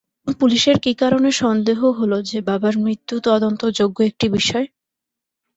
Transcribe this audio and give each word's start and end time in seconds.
পুলিশের 0.39 0.77
কী 0.79 0.91
কারণে 0.93 1.29
সন্দেহ 1.41 1.79
হল 1.99 2.11
যে 2.21 2.39
বাবার 2.41 2.75
মৃত্যু 2.77 3.15
তদন্তযোগ্য 3.27 3.97
একটি 4.09 4.25
বিষয়? 4.29 4.67